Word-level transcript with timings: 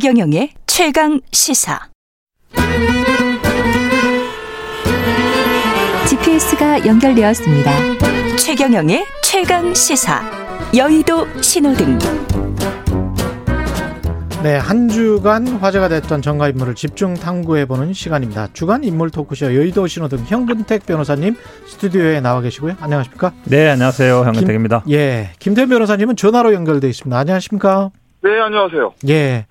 최경영의 0.00 0.50
최강 0.64 1.20
시사. 1.32 1.88
GPS가 6.08 6.86
연결되었습니다. 6.86 7.72
최경영의 8.36 9.04
최강 9.24 9.74
시사. 9.74 10.22
여의도 10.76 11.26
신호등. 11.42 11.98
네, 14.44 14.56
한 14.56 14.88
주간 14.88 15.48
화제가 15.48 15.88
됐던 15.88 16.22
정가 16.22 16.48
인물을 16.50 16.76
집중 16.76 17.14
탐구해보는 17.14 17.92
시간입니다. 17.92 18.46
주간 18.52 18.84
인물 18.84 19.10
토크쇼 19.10 19.46
여의도 19.46 19.88
신호등 19.88 20.26
현근택 20.28 20.86
변호사님 20.86 21.34
스튜디오에 21.66 22.20
나와 22.20 22.40
계시고요. 22.40 22.76
안녕하십니까? 22.80 23.32
네, 23.46 23.68
안녕하세요. 23.70 24.20
현근택입니다. 24.20 24.84
예, 24.90 25.30
김태현 25.40 25.68
변호사님은 25.68 26.14
전화로 26.14 26.54
연결돼 26.54 26.88
있습니다. 26.88 27.18
안녕하십니까? 27.18 27.90
네, 28.22 28.30
안녕하세요. 28.40 28.94
예, 29.08 29.46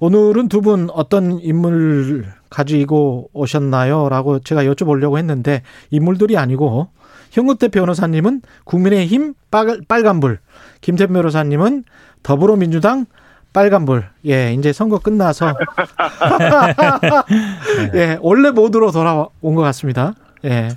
오늘은 0.00 0.48
두 0.48 0.60
분 0.60 0.88
어떤 0.92 1.38
인물 1.40 2.26
가지고 2.50 3.30
오셨나요? 3.32 4.08
라고 4.08 4.38
제가 4.40 4.64
여쭤보려고 4.64 5.18
했는데 5.18 5.62
인물들이 5.90 6.36
아니고 6.36 6.88
현근택 7.30 7.70
변호사님은 7.70 8.42
국민의힘 8.64 9.34
빨, 9.50 9.80
빨간불, 9.86 10.38
김태현 10.80 11.12
변호사님은 11.12 11.84
더불어민주당 12.22 13.06
빨간불. 13.52 14.04
예, 14.26 14.52
이제 14.52 14.72
선거 14.72 14.98
끝나서. 14.98 15.54
예, 17.94 18.18
원래 18.20 18.50
모드로 18.50 18.90
돌아온 18.92 19.28
것 19.40 19.62
같습니다. 19.62 20.14
예. 20.44 20.68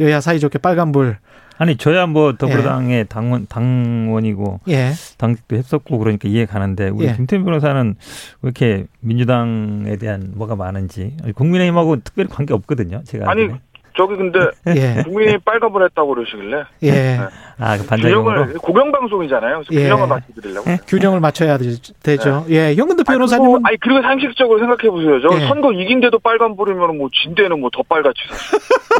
여야 0.00 0.20
사이좋게 0.20 0.58
빨간불. 0.58 1.18
아니, 1.60 1.76
저야 1.76 2.06
뭐 2.06 2.32
더불어당의 2.38 3.00
예. 3.00 3.04
당원, 3.04 3.46
당원이고. 3.46 4.60
예. 4.68 4.92
당직도 5.18 5.56
했었고 5.56 5.98
그러니까 5.98 6.26
이해 6.26 6.46
가는데 6.46 6.88
우리 6.88 7.06
예. 7.06 7.14
김태현 7.14 7.44
변호사는 7.44 7.96
왜 8.40 8.48
이렇게 8.48 8.86
민주당에 9.00 9.96
대한 9.96 10.32
뭐가 10.34 10.56
많은지. 10.56 11.18
국민의힘하고 11.34 12.00
특별히 12.00 12.30
관계 12.30 12.54
없거든요. 12.54 13.02
제가. 13.04 13.30
아니, 13.30 13.50
저기 13.96 14.16
근데 14.16 14.38
예. 14.76 15.02
국민이 15.02 15.38
빨간불 15.38 15.84
했다고 15.84 16.14
그러시길래. 16.14 16.64
예. 16.82 16.90
네. 16.90 17.20
아, 17.58 17.76
그 17.76 17.84
반장을 17.86 18.54
공영 18.62 18.90
방송이잖아요. 18.92 19.62
예. 19.72 19.82
균형을 19.82 20.06
맞춰드리려고. 20.08 20.70
예. 20.70 20.78
균형을 20.86 21.20
맞춰야 21.20 21.58
되죠. 21.58 22.44
네. 22.48 22.70
예. 22.70 22.74
현근대 22.74 23.02
변호사님은 23.04 23.56
아니, 23.56 23.62
아니 23.66 23.76
그리고 23.80 24.00
상식적으로 24.02 24.58
생각해 24.60 24.88
보세요. 24.90 25.20
저 25.20 25.36
예. 25.40 25.46
선거 25.46 25.72
이긴데도 25.72 26.18
빨간불이면 26.20 26.96
뭐 26.98 27.08
진대는 27.22 27.58
뭐 27.60 27.70
더 27.72 27.82
빨갛지. 27.84 28.20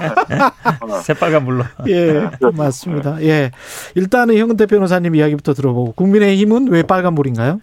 새빨간불로. 1.02 1.64
예, 1.88 2.12
네. 2.12 2.28
맞습니다. 2.54 3.22
예. 3.22 3.50
일단은 3.94 4.36
현근대 4.36 4.66
변호사님 4.66 5.14
이야기부터 5.14 5.54
들어보고 5.54 5.92
국민의 5.92 6.36
힘은 6.36 6.68
왜 6.68 6.82
빨간불인가요? 6.82 7.60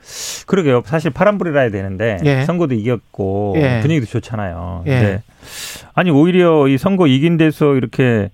그러게요. 0.47 0.83
사실 0.85 1.11
파란불이라 1.11 1.59
해야 1.61 1.69
되는데 1.71 2.17
예. 2.25 2.43
선거도 2.45 2.73
이겼고 2.73 3.55
예. 3.57 3.79
분위기도 3.81 4.05
좋잖아요. 4.07 4.83
예. 4.87 5.21
아니 5.93 6.09
오히려 6.11 6.67
이 6.67 6.77
선거 6.77 7.07
이긴 7.07 7.37
데서 7.37 7.75
이렇게 7.75 8.29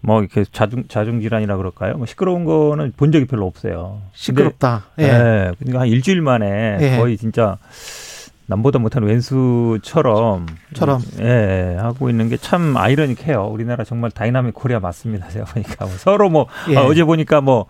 뭐 0.00 0.20
이렇게 0.20 0.44
자중 0.50 0.84
자중 0.88 1.20
질환이라 1.20 1.56
그럴까요? 1.56 1.96
뭐 1.96 2.06
시끄러운 2.06 2.44
거는 2.44 2.92
본 2.96 3.12
적이 3.12 3.26
별로 3.26 3.46
없어요. 3.46 4.00
시끄럽다. 4.14 4.84
근데, 4.96 5.08
예. 5.10 5.14
예. 5.14 5.52
그러니까 5.58 5.80
한 5.80 5.88
일주일 5.88 6.20
만에 6.22 6.78
예. 6.80 6.96
거의 6.98 7.16
진짜 7.16 7.56
남보다 8.46 8.80
못한 8.80 9.04
웬수처럼 9.04 10.46
처럼 10.74 11.00
예, 11.20 11.76
하고 11.78 12.10
있는 12.10 12.28
게 12.28 12.36
참 12.36 12.76
아이러니해요. 12.76 13.44
우리나라 13.46 13.84
정말 13.84 14.10
Dynamic 14.10 14.54
Korea 14.54 14.80
맞습니다. 14.80 15.28
제가 15.28 15.44
보니까 15.46 15.84
뭐 15.86 15.94
서로 15.96 16.28
뭐 16.28 16.46
예. 16.70 16.76
아, 16.76 16.82
어제 16.82 17.04
보니까 17.04 17.40
뭐 17.40 17.66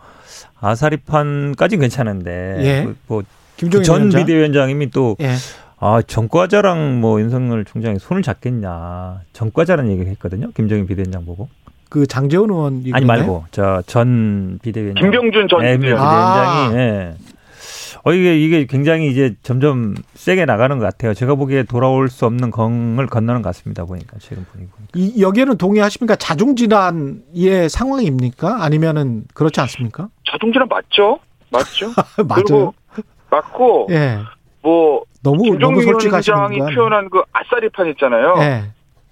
아사리판까지는 0.61 1.81
괜찮은데 1.83 2.57
예. 2.61 2.83
뭐, 2.83 2.95
뭐 3.07 3.23
김종인 3.59 3.85
전 3.85 4.09
비대위원장님이 4.09 4.91
또 4.91 5.17
예. 5.21 5.35
아, 5.85 6.01
전과자랑 6.01 7.01
뭐 7.01 7.21
윤석열 7.21 7.65
총장이 7.65 7.99
손을 7.99 8.23
잡겠냐. 8.23 9.23
전과자라는 9.33 9.91
얘기를 9.91 10.09
했거든요. 10.13 10.53
김종인 10.53 10.87
비대위원장 10.87 11.27
보고. 11.27 11.49
그 11.89 12.07
장제원 12.07 12.51
의원 12.51 12.83
아니 12.93 13.05
말고 13.05 13.47
저전 13.51 14.61
비대위원장. 14.63 15.03
김병준 15.03 15.49
전 15.49 15.61
네, 15.61 15.77
비대위원장이 15.77 16.07
아. 16.07 16.71
네. 16.73 17.15
어 18.05 18.13
이게 18.13 18.39
이게 18.39 18.65
굉장히 18.67 19.11
이제 19.11 19.35
점점 19.43 19.97
세게 20.15 20.45
나가는 20.45 20.79
것 20.79 20.85
같아요. 20.85 21.15
제가 21.15 21.35
보기에 21.35 21.65
돌아올 21.65 22.09
수 22.09 22.27
없는 22.27 22.53
강을 22.53 23.09
건너는 23.09 23.43
것 23.43 23.49
같습니다. 23.49 23.85
보니까 23.85 24.17
최근 24.21 24.47
보니까. 24.53 24.73
이 24.95 25.21
여기에는 25.21 25.57
동의하십니까? 25.59 26.15
자중 26.15 26.55
질환의 26.55 27.69
상황입니까? 27.69 28.63
아니면은 28.63 29.25
그렇지 29.35 29.61
않습니까? 29.61 30.09
자중 30.31 30.53
질환 30.53 30.69
맞죠? 30.69 31.19
맞죠? 31.51 31.91
맞아요. 32.29 32.73
맞고 33.31 33.89
예. 33.91 34.19
뭐 34.63 35.05
너무 35.23 35.43
김종민 35.43 35.85
너무 35.87 35.99
위원장이 36.03 36.59
표현한 36.75 37.11
그 37.11 37.23
아싸리판 37.33 37.89
있잖아요. 37.91 38.35
예. 38.39 38.65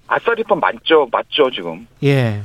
아싸리판 0.07 0.59
맞죠, 0.59 1.09
맞죠 1.11 1.51
지금. 1.51 1.87
예. 2.03 2.43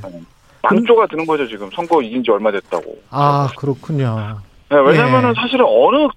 망조가 0.62 1.06
드는 1.06 1.26
거죠 1.26 1.46
지금 1.46 1.70
선거 1.74 2.02
이긴 2.02 2.22
지 2.22 2.30
얼마 2.30 2.50
됐다고. 2.50 2.98
아 3.10 3.48
그렇군요. 3.56 4.38
네, 4.68 4.76
왜냐면은 4.78 5.30
예. 5.30 5.34
사실은 5.40 5.64
어느 5.66 6.08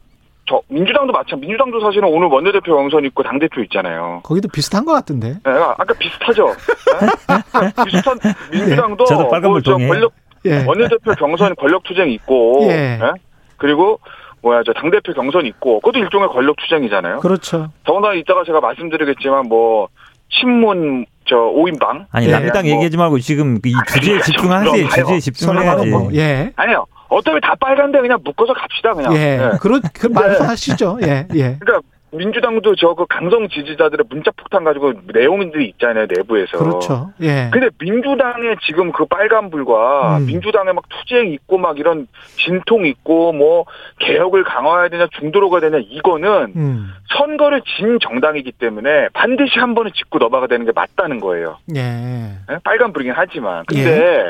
저 0.48 0.60
민주당도 0.68 1.14
마찬 1.14 1.40
민주당도 1.40 1.80
사실은 1.80 2.10
오늘 2.10 2.28
원내대표 2.28 2.76
경선 2.76 3.06
있고 3.06 3.22
당 3.22 3.38
대표 3.38 3.62
있잖아요. 3.62 4.22
거기도 4.24 4.48
비슷한 4.48 4.84
것 4.84 4.94
같은데. 4.94 5.34
네, 5.46 5.52
아까 5.52 5.94
비슷하죠. 5.94 6.48
네? 6.48 7.86
비슷한 7.86 8.18
민주당도 8.52 9.06
저도 9.06 9.30
빨간불 9.30 9.62
뭐 9.64 9.88
권력 9.88 10.14
예. 10.46 10.64
원내대표 10.66 11.14
경선 11.14 11.56
권력 11.56 11.84
투쟁 11.84 12.10
있고, 12.10 12.62
예. 12.64 12.98
네? 12.98 13.12
그리고 13.58 14.00
뭐야 14.42 14.64
저 14.64 14.74
당 14.74 14.90
대표 14.92 15.14
경선 15.14 15.46
있고 15.48 15.80
그것도 15.82 16.00
일종의 16.00 16.30
권력 16.30 16.56
투쟁이잖아요. 16.58 17.20
그렇죠. 17.20 17.70
더군다나 17.84 18.14
이따가 18.16 18.44
제가 18.44 18.60
말씀드리겠지만 18.62 19.48
뭐 19.48 19.88
신문 20.30 21.06
저 21.26 21.36
5인방 21.36 22.06
아니 22.12 22.28
예. 22.28 22.32
남당 22.32 22.64
뭐. 22.64 22.72
얘기하지 22.72 22.98
말고 22.98 23.20
지금 23.20 23.58
이 23.66 23.74
주제에 23.88 24.20
집중하세요. 24.22 24.88
주제에 24.90 25.20
집중해야지. 25.20 25.88
뭐, 25.90 26.10
예. 26.16 26.52
아니요. 26.56 26.86
어차피 27.10 27.40
다 27.42 27.56
빨간데 27.60 28.00
그냥 28.02 28.20
묶어서 28.24 28.54
갑시다 28.54 28.94
그냥. 28.94 29.14
예. 29.16 29.40
예. 29.54 29.58
그런 29.60 29.82
그 29.94 30.08
말씀하시죠. 30.08 31.00
예. 31.04 31.28
예. 31.36 31.58
그러니까 31.60 31.80
민주당도 32.12 32.76
저 32.76 32.90
그 33.00 33.06
강성 33.08 33.48
지지자들의 33.48 34.06
문자 34.10 34.32
폭탄 34.32 34.64
가지고 34.66 34.94
내용들이 35.14 35.70
있잖아요 35.70 36.06
내부에서. 36.08 36.58
그렇죠. 36.58 37.14
예. 37.22 37.50
근데 37.52 37.70
민주당의 37.80 38.58
지금 38.66 38.92
그 38.92 39.06
빨간불과 39.06 40.18
음. 40.18 40.26
민주당의 40.26 40.74
막 40.74 40.84
투쟁 40.90 41.32
있고 41.32 41.58
막 41.58 41.80
이런 41.80 42.08
진통 42.36 42.86
있고 42.88 43.32
뭐 43.32 43.66
개혁을 44.00 44.44
강화해야 44.44 44.90
되냐 44.90 45.08
중도로가 45.20 45.62
되냐 45.62 45.78
이거는 45.78 46.54
음. 46.56 46.90
선거를 47.18 47.62
진 47.78 48.00
정당이기 48.02 48.52
때문에 48.54 49.10
반드시 49.14 49.60
한 49.60 49.76
번은 49.76 49.92
짚고 49.96 50.20
넘어가야 50.20 50.48
되는 50.48 50.66
게 50.66 50.72
맞다는 50.76 51.20
거예요. 51.22 51.58
예. 51.76 51.80
예? 51.80 52.58
빨간불이긴 52.64 53.14
하지만 53.16 53.64
근데. 53.66 54.26
예. 54.26 54.30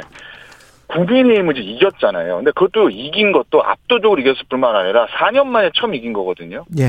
국민의힘은 0.90 1.56
이제 1.56 1.62
이겼잖아요. 1.64 2.38
근데 2.38 2.50
그것도 2.50 2.90
이긴 2.90 3.32
것도 3.32 3.64
압도적으로 3.64 4.20
이겼을 4.22 4.42
뿐만 4.50 4.76
아니라 4.76 5.06
4년 5.06 5.46
만에 5.46 5.70
처음 5.76 5.94
이긴 5.94 6.14
거거든요. 6.14 6.66
예. 6.80 6.86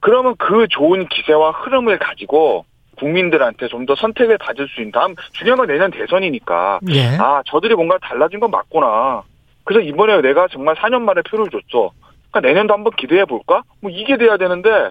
그러면 0.00 0.34
그 0.38 0.66
좋은 0.68 1.06
기세와 1.08 1.50
흐름을 1.50 1.98
가지고 1.98 2.64
국민들한테 2.96 3.68
좀 3.68 3.86
더 3.86 3.94
선택을 3.94 4.38
받을 4.38 4.68
수 4.68 4.80
있는 4.80 4.92
다음 4.92 5.14
중요한 5.32 5.58
건 5.58 5.66
내년 5.66 5.90
대선이니까 5.90 6.80
예. 6.90 7.16
아 7.18 7.42
저들이 7.46 7.74
뭔가 7.74 7.98
달라진 7.98 8.40
건 8.40 8.50
맞구나. 8.50 9.22
그래서 9.64 9.86
이번에 9.86 10.20
내가 10.20 10.48
정말 10.48 10.74
4년 10.76 11.02
만에 11.02 11.22
표를 11.22 11.46
줬어. 11.50 11.90
그러니까 12.30 12.40
내년도 12.48 12.74
한번 12.74 12.92
기대해 12.96 13.24
볼까? 13.24 13.62
뭐 13.80 13.90
이게 13.90 14.16
돼야 14.16 14.36
되는데 14.36 14.90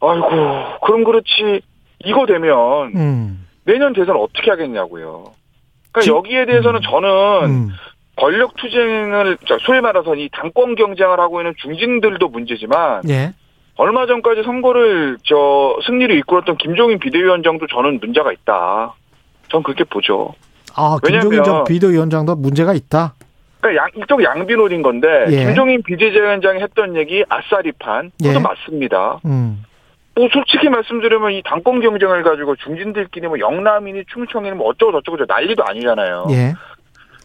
아이고 0.00 0.80
그럼 0.82 1.04
그렇지 1.04 1.62
이거 2.04 2.26
되면 2.26 2.92
음. 2.94 3.46
내년 3.64 3.92
대선 3.92 4.16
어떻게 4.16 4.50
하겠냐고요. 4.50 5.32
그러니까 5.90 6.00
지, 6.02 6.10
여기에 6.10 6.46
대해서는 6.46 6.80
음. 6.80 6.82
저는 6.82 7.44
음. 7.44 7.68
권력 8.16 8.56
투쟁을 8.56 9.38
소위 9.66 9.80
말해서 9.80 10.14
이 10.14 10.28
당권 10.32 10.74
경쟁을 10.74 11.18
하고 11.18 11.40
있는 11.40 11.54
중진들도 11.56 12.28
문제지만 12.28 13.02
예. 13.08 13.32
얼마 13.76 14.06
전까지 14.06 14.42
선거를 14.42 15.18
저 15.22 15.76
승리를 15.86 16.16
이끌었던 16.18 16.56
김종인 16.56 16.98
비대위원장도 16.98 17.66
저는 17.66 18.00
문제가 18.00 18.32
있다. 18.32 18.94
전 19.48 19.62
그렇게 19.62 19.84
보죠. 19.84 20.34
아, 20.74 20.98
김종인 21.04 21.44
전 21.44 21.64
비대위원장도 21.64 22.36
문제가 22.36 22.72
있다. 22.72 23.14
그러니까 23.60 23.82
양, 23.82 23.90
이쪽 23.96 24.22
양비놀인 24.22 24.82
건데 24.82 25.26
예. 25.28 25.44
김종인 25.44 25.82
비대위원장이 25.82 26.60
했던 26.60 26.96
얘기 26.96 27.24
아싸리판 27.28 28.12
그것도 28.18 28.38
예. 28.38 28.42
맞습니다. 28.42 29.20
음. 29.24 29.64
뭐 30.14 30.28
솔직히 30.32 30.68
말씀드리면 30.70 31.32
이 31.32 31.42
당권 31.44 31.80
경쟁을 31.80 32.22
가지고 32.22 32.56
중진들끼리 32.56 33.28
뭐 33.28 33.38
영남이니 33.38 34.04
충청이니 34.06 34.56
뭐 34.56 34.68
어쩌고 34.68 34.92
저쩌고 34.92 35.24
난리도 35.28 35.62
아니잖아요. 35.64 36.26
예. 36.30 36.54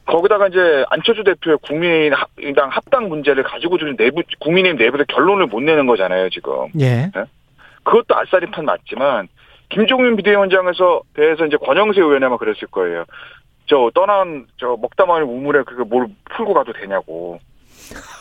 거기다가 0.05 0.47
이제 0.47 0.83
안철수 0.89 1.23
대표의 1.23 1.57
국민의당 1.61 2.69
합당 2.69 3.09
문제를 3.09 3.43
가지고 3.43 3.77
지금 3.77 3.95
내부 3.95 4.21
국민의힘 4.39 4.77
내부에서 4.77 5.05
결론을 5.05 5.47
못 5.47 5.61
내는 5.61 5.85
거잖아요 5.85 6.29
지금. 6.29 6.67
예. 6.79 7.11
네? 7.13 7.23
그것도 7.83 8.15
아싸리판 8.15 8.65
맞지만 8.65 9.27
김종인 9.69 10.15
비대위원장에서 10.15 11.01
대해서 11.13 11.45
이제 11.45 11.57
권영세 11.57 12.01
의원이 12.01 12.23
아마 12.25 12.37
그랬을 12.37 12.67
거예요. 12.69 13.05
저 13.67 13.89
떠난 13.93 14.47
저 14.57 14.77
먹다 14.81 15.05
마는 15.05 15.27
우물에 15.27 15.63
그게 15.63 15.83
뭘 15.83 16.07
풀고 16.35 16.53
가도 16.53 16.73
되냐고. 16.73 17.39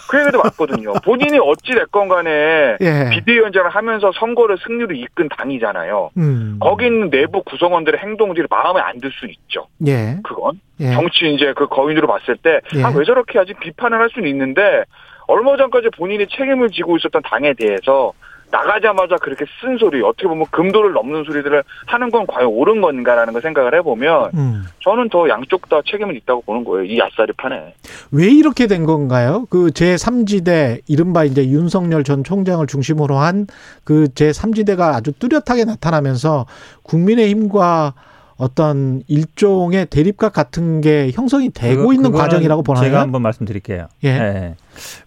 그 0.08 0.20
얘기도 0.20 0.38
맞거든요. 0.42 0.92
본인이 1.04 1.38
어찌 1.38 1.72
됐건 1.72 2.08
간에 2.08 2.76
예. 2.80 3.10
비대위원장을 3.12 3.70
하면서 3.70 4.10
선거를 4.12 4.58
승리로 4.66 4.92
이끈 4.94 5.28
당이잖아요. 5.28 6.10
음. 6.16 6.58
거기 6.60 6.86
있는 6.86 7.10
내부 7.10 7.42
구성원들의 7.44 8.00
행동들이 8.00 8.46
마음에 8.50 8.80
안 8.80 8.98
들 9.00 9.10
수 9.12 9.26
있죠. 9.26 9.66
예. 9.86 10.16
그건 10.24 10.60
예. 10.80 10.92
정치 10.92 11.32
이제 11.32 11.52
그 11.56 11.66
거인으로 11.68 12.06
봤을 12.08 12.36
때 12.36 12.60
예. 12.74 12.82
아왜 12.82 13.04
저렇게 13.04 13.38
하지 13.38 13.54
비판을 13.60 13.98
할 13.98 14.08
수는 14.10 14.28
있는데 14.28 14.82
얼마 15.28 15.56
전까지 15.56 15.90
본인이 15.96 16.26
책임을 16.26 16.70
지고 16.70 16.96
있었던 16.96 17.22
당에 17.22 17.52
대해서 17.54 18.12
나가자마자 18.50 19.16
그렇게 19.16 19.44
쓴 19.60 19.78
소리 19.78 20.02
어떻게 20.02 20.26
보면 20.26 20.46
금도를 20.50 20.92
넘는 20.92 21.24
소리들을 21.24 21.62
하는 21.86 22.10
건 22.10 22.26
과연 22.26 22.48
옳은 22.48 22.80
건가라는 22.80 23.32
걸 23.32 23.42
생각을 23.42 23.74
해보면 23.76 24.30
음. 24.34 24.64
저는 24.80 25.08
더 25.08 25.28
양쪽 25.28 25.68
다 25.68 25.80
책임은 25.88 26.16
있다고 26.16 26.42
보는 26.42 26.64
거예요 26.64 26.84
이 26.84 27.00
아싸리 27.00 27.32
판에 27.36 27.74
왜 28.12 28.26
이렇게 28.26 28.66
된 28.66 28.84
건가요? 28.84 29.46
그 29.50 29.68
제3지대 29.68 30.80
이른바 30.88 31.24
이제 31.24 31.46
윤석열 31.48 32.04
전 32.04 32.24
총장을 32.24 32.66
중심으로 32.66 33.16
한 33.16 33.46
그 33.84 34.04
제3지대가 34.14 34.94
아주 34.94 35.12
뚜렷하게 35.12 35.64
나타나면서 35.64 36.46
국민의힘과 36.82 37.94
어떤 38.40 39.02
일종의 39.06 39.86
대립각 39.86 40.32
같은 40.32 40.80
게 40.80 41.10
형성이 41.12 41.50
되고 41.50 41.82
그거, 41.82 41.92
있는 41.92 42.10
과정이라고 42.10 42.62
보나요? 42.62 42.84
제가 42.84 43.00
한번 43.00 43.20
말씀드릴게요. 43.20 43.88
예. 44.02 44.18
네. 44.18 44.54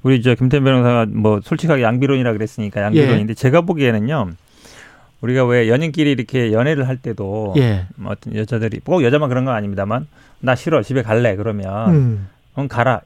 우리 0.03 0.21
저 0.21 0.35
김태현 0.35 0.63
변호사가 0.63 1.07
뭐 1.09 1.41
솔직하게 1.43 1.81
양비론이라 1.81 2.31
그랬으니까 2.31 2.83
양비론인데 2.83 3.31
예. 3.31 3.33
제가 3.33 3.61
보기에는요. 3.61 4.29
우리가 5.21 5.45
왜 5.45 5.67
연인끼리 5.67 6.11
이렇게 6.11 6.53
연애를 6.53 6.87
할 6.87 6.97
때도 6.97 7.55
예. 7.57 7.87
뭐 7.95 8.11
어떤 8.11 8.35
여자들이 8.35 8.81
꼭 8.81 9.03
여자만 9.03 9.29
그런 9.29 9.45
건 9.45 9.55
아닙니다만 9.55 10.05
나 10.39 10.53
싫어 10.53 10.83
집에 10.83 11.01
갈래 11.01 11.35
그러면 11.35 11.89
음. 11.89 12.29
응 12.59 12.67
가라 12.67 13.01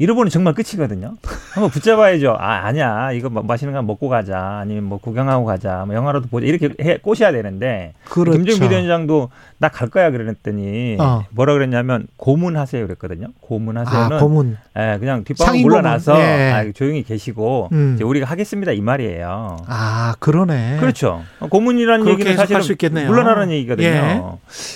잃어버리면 0.00 0.30
정말 0.30 0.54
끝이거든요. 0.54 1.16
한번 1.52 1.70
붙잡아야죠. 1.70 2.34
아, 2.38 2.64
아니야. 2.64 3.12
이거 3.12 3.28
뭐 3.28 3.42
맛있는 3.42 3.74
거 3.74 3.82
먹고 3.82 4.08
가자. 4.08 4.60
아니면 4.62 4.84
뭐 4.84 4.96
구경하고 4.96 5.44
가자. 5.44 5.84
뭐 5.86 5.94
영화라도 5.94 6.26
보자. 6.28 6.46
이렇게 6.46 6.70
해, 6.80 6.96
꼬셔야 6.96 7.32
되는데. 7.32 7.92
그렇죠. 8.08 8.32
김정일 8.38 8.60
비대위원장도 8.62 9.28
나 9.58 9.68
갈 9.68 9.88
거야 9.90 10.10
그랬더니 10.10 10.96
어. 10.98 11.24
뭐라 11.30 11.52
그랬냐면 11.52 12.06
고문하세요 12.16 12.86
그랬거든요. 12.86 13.26
고문하세요는 13.40 14.16
아, 14.16 14.20
고문. 14.20 14.56
예, 14.78 14.96
그냥 14.98 15.22
뒷방으로 15.22 15.60
물러나서 15.60 16.18
예. 16.18 16.50
아, 16.52 16.72
조용히 16.72 17.02
계시고 17.02 17.68
음. 17.72 17.92
이제 17.94 18.02
우리가 18.04 18.24
하겠습니다 18.26 18.72
이 18.72 18.80
말이에요. 18.80 19.58
아, 19.66 20.14
그러네. 20.18 20.78
그렇죠. 20.80 21.22
고문이라는 21.50 22.08
얘기는 22.08 22.36
사실은 22.38 23.06
물러나라는 23.06 23.52
얘기거든요. 23.52 23.86
예. 23.86 24.22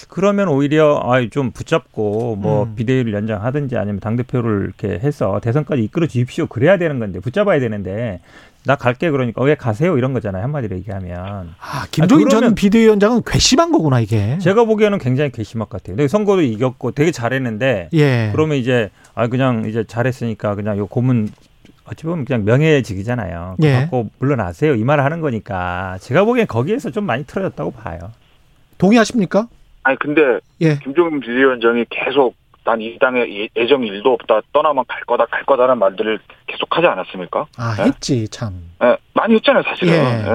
그러면 0.09 0.49
오히려 0.49 1.01
아, 1.03 1.27
좀 1.31 1.51
붙잡고 1.51 2.37
뭐 2.37 2.65
음. 2.65 2.75
비대위를 2.77 3.15
연장하든지 3.15 3.79
아니면 3.79 4.01
당 4.01 4.17
대표를 4.17 4.65
이렇게 4.79 4.99
해서 4.99 5.14
해서 5.15 5.39
대선까지 5.41 5.83
이끌어 5.85 6.07
주십시오. 6.07 6.47
그래야 6.47 6.77
되는 6.77 6.99
건데 6.99 7.21
붙잡아야 7.21 7.61
되는데 7.61 8.21
나 8.67 8.75
갈게 8.77 9.11
그러니까 9.11 9.43
왜 9.43 9.55
가세요 9.55 9.97
이런 9.97 10.13
거잖아요 10.13 10.43
한마디로 10.43 10.77
얘기하면. 10.77 11.55
아 11.61 11.87
김종인 11.91 12.27
아, 12.27 12.31
전 12.31 12.55
비대위원장은 12.55 13.23
괘씸한 13.25 13.71
거구나 13.73 14.01
이게. 14.01 14.39
제가 14.39 14.65
보기에는 14.65 14.99
굉장히 14.99 15.31
괘씸할 15.31 15.69
것 15.69 15.83
같아요. 15.83 16.09
선거도 16.09 16.43
이겼고 16.43 16.91
되게 16.91 17.13
잘했는데. 17.13 17.91
예. 17.93 18.31
그러면 18.33 18.57
이제 18.59 18.91
아 19.15 19.29
그냥 19.29 19.65
이제 19.67 19.85
잘했으니까 19.85 20.57
그냥 20.57 20.77
요 20.79 20.87
고문 20.87 21.29
어찌 21.85 22.05
보면 22.05 22.25
그냥 22.25 22.45
명예직이잖아요. 22.45 23.57
예. 23.63 23.73
갖고 23.73 24.11
물러나세요 24.19 24.75
이 24.75 24.83
말을 24.83 25.05
하는 25.05 25.21
거니까 25.21 25.99
제가 26.01 26.25
보기엔 26.25 26.47
거기에서 26.47 26.91
좀 26.91 27.05
많이 27.05 27.25
틀어졌다고 27.25 27.71
봐요. 27.73 27.99
동의하십니까? 28.79 29.47
아니 29.85 29.99
근데 29.99 30.41
예. 30.63 30.79
김종인 30.79 31.21
비대위원장이 31.21 31.85
계속 31.91 32.35
난이 32.65 32.99
당에 32.99 33.49
애정이 33.57 33.87
일도 33.89 34.13
없다 34.15 34.41
떠나면 34.53 34.85
갈 34.89 35.03
거다 35.03 35.27
갈 35.27 35.45
거다라는 35.45 35.79
말들을 35.79 36.19
계속 36.47 36.77
하지 36.77 36.87
않았습니까? 36.87 37.47
아 37.59 37.75
네? 37.77 37.85
했지 37.85 38.29
참. 38.29 38.53
네, 38.81 38.97
많이 39.13 39.35
했잖아요 39.35 39.63
사실은. 39.65 39.93
예. 39.93 39.99
네. 40.03 40.31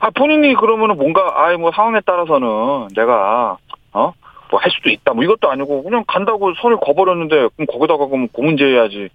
아 0.00 0.10
본인이 0.14 0.54
그러면은 0.54 0.96
뭔가 0.96 1.44
아이 1.44 1.56
뭐 1.56 1.70
상황에 1.74 2.00
따라서는 2.06 2.88
내가 2.94 3.56
어 3.92 4.12
뭐 4.50 4.58
할 4.60 4.68
수도 4.72 4.90
있다 4.90 5.12
뭐 5.14 5.22
이것도 5.22 5.48
아니고 5.48 5.84
그냥 5.84 6.02
간다고 6.08 6.52
손을 6.54 6.76
거버렸는데 6.80 7.48
그럼 7.54 7.66
거기다가 7.70 8.06
그럼 8.06 8.26
고문제해야지 8.32 9.08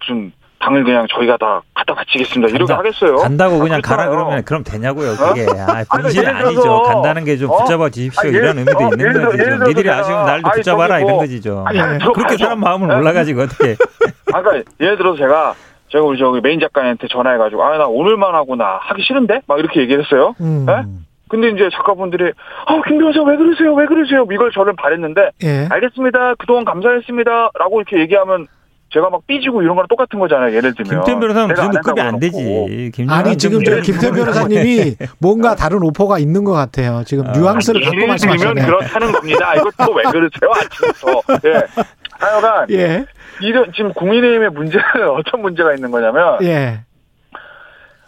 무슨 0.00 0.32
당을 0.60 0.84
그냥 0.84 1.06
저희가 1.10 1.36
다 1.38 1.62
갖다 1.74 1.94
바치겠습니다. 1.94 2.54
이렇게 2.54 2.72
하겠어요. 2.72 3.16
간다고 3.16 3.58
그냥 3.58 3.78
아, 3.78 3.80
가라 3.88 4.08
그러면 4.10 4.44
그럼 4.44 4.62
되냐고요. 4.62 5.16
그게 5.16 5.46
어? 5.46 5.54
아, 5.66 5.84
본실 6.00 6.28
아니, 6.28 6.54
죠 6.54 6.82
간다는 6.82 7.24
게좀 7.24 7.50
어? 7.50 7.58
붙잡아 7.58 7.88
주십시오. 7.88 8.28
아니, 8.28 8.36
이런 8.36 8.58
의미도 8.58 8.78
어? 8.78 8.90
있는 8.92 9.24
거지. 9.24 9.38
좀. 9.42 9.64
니들이 9.68 9.90
아쉬우면 9.90 10.26
날도 10.26 10.50
붙잡아라 10.50 10.98
뭐, 11.00 11.08
이런 11.08 11.18
거지죠. 11.18 11.64
아니, 11.66 11.80
아니, 11.80 11.98
그렇게 12.12 12.36
사람 12.36 12.60
마음을 12.60 12.88
네? 12.88 12.94
올라가지고 12.94 13.40
어떻게? 13.42 13.76
아까 14.32 14.42
그러니까 14.42 14.70
예를 14.80 14.96
들어서 14.98 15.16
제가 15.18 15.54
제가 15.88 16.04
우리 16.04 16.18
저기 16.18 16.40
메인 16.42 16.60
작가한테 16.60 17.08
전화해가지고 17.10 17.64
아 17.64 17.78
나 17.78 17.86
오늘만 17.86 18.34
하고나 18.34 18.78
하기 18.82 19.02
싫은데 19.02 19.40
막 19.46 19.58
이렇게 19.58 19.80
얘기를 19.80 20.04
했어요. 20.04 20.34
음. 20.40 20.66
네? 20.66 20.82
근데 21.28 21.48
이제 21.50 21.68
작가분들이 21.72 22.32
아김 22.66 22.98
변호사 22.98 23.22
왜 23.22 23.36
그러세요 23.36 23.72
왜 23.74 23.86
그러세요 23.86 24.26
이걸 24.32 24.50
저를 24.52 24.74
바랬는데 24.76 25.30
예. 25.44 25.68
알겠습니다 25.70 26.34
그동안 26.38 26.64
감사했습니다라고 26.64 27.80
이렇게 27.80 28.00
얘기하면 28.00 28.48
제가 28.92 29.08
막 29.08 29.24
삐지고 29.26 29.62
이런 29.62 29.76
거랑 29.76 29.88
똑같은 29.88 30.18
거잖아요. 30.18 30.54
예를 30.54 30.74
들면. 30.74 31.04
김태현 31.04 31.20
변호사는 31.20 31.54
그 31.54 31.54
정도 31.54 31.78
급이 31.80 32.00
안 32.00 32.18
되지. 32.18 32.92
아니 33.08 33.36
지금 33.36 33.62
저 33.62 33.80
김태현 33.80 34.14
변호사님이 34.14 34.96
뭔가 35.18 35.54
다른 35.54 35.82
오퍼가 35.82 36.18
있는 36.18 36.44
것 36.44 36.52
같아요. 36.52 37.02
지금 37.06 37.26
아, 37.26 37.32
뉘앙스를 37.32 37.82
갖고 37.82 38.06
말씀하시네요. 38.06 38.66
그렇다는 38.66 39.12
겁니다. 39.12 39.54
이것도 39.54 39.92
왜 39.92 40.02
그러세요? 40.04 40.50
아침부터. 40.54 41.48
예. 41.48 41.84
하여간 42.18 42.66
예. 42.70 43.04
이런 43.40 43.72
지금 43.74 43.92
국민의힘의 43.94 44.50
문제는 44.50 44.84
어떤 45.16 45.40
문제가 45.40 45.74
있는 45.74 45.90
거냐면 45.90 46.38
예. 46.42 46.80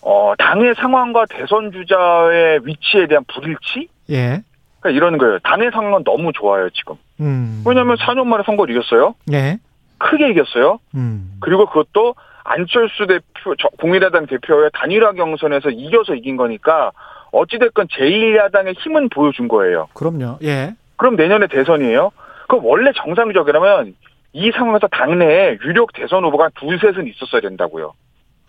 어, 0.02 0.35
당의 0.37 0.75
상황과 0.76 1.26
대선 1.31 1.70
주자의 1.70 2.61
위치에 2.64 3.06
대한 3.06 3.25
불일치? 3.32 3.88
예. 4.11 4.43
그러니까 4.81 4.90
이런 4.90 5.17
거예요. 5.17 5.38
당의 5.44 5.70
상황은 5.73 6.02
너무 6.05 6.32
좋아요, 6.32 6.69
지금. 6.70 6.96
음. 7.20 7.62
왜냐하면 7.64 7.96
4년 7.99 8.25
만에 8.26 8.43
선거를 8.44 8.75
이겼어요. 8.75 9.14
예. 9.32 9.58
크게 10.02 10.31
이겼어요. 10.31 10.78
음. 10.94 11.34
그리고 11.40 11.66
그것도 11.66 12.14
안철수 12.44 13.06
대표, 13.06 13.54
국민의당 13.78 14.26
대표의 14.26 14.70
단일화 14.75 15.12
경선에서 15.12 15.70
이겨서 15.70 16.14
이긴 16.14 16.37
거니까 16.37 16.90
어찌됐건 17.30 17.87
제1야당의 17.88 18.78
힘은 18.78 19.09
보여준 19.09 19.49
거예요. 19.49 19.88
그럼요. 19.94 20.38
예. 20.42 20.75
그럼 20.97 21.16
내년에 21.16 21.47
대선이에요? 21.47 22.11
그럼 22.49 22.64
원래 22.66 22.90
정상적이라면 22.94 23.94
이 24.35 24.50
상황에서 24.50 24.88
당내에 24.88 25.59
유력 25.64 25.92
대선 25.92 26.25
후보가 26.25 26.50
둘셋은 26.59 27.06
있었어야 27.06 27.40
된다고요. 27.40 27.92